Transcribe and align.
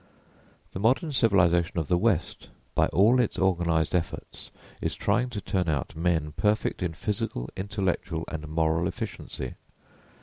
The 0.71 0.79
modern 0.79 1.11
civilisation 1.11 1.77
of 1.79 1.87
the 1.87 1.95
west, 1.95 2.49
by 2.73 2.87
all 2.87 3.19
its 3.19 3.37
organised 3.37 3.93
efforts, 3.93 4.49
is 4.81 4.95
trying 4.95 5.29
to 5.29 5.41
turn 5.41 5.69
out 5.69 5.95
men 5.95 6.31
perfect 6.37 6.81
in 6.81 6.95
physical, 6.95 7.51
intellectual, 7.55 8.25
and 8.27 8.47
moral 8.47 8.87
efficiency. 8.87 9.53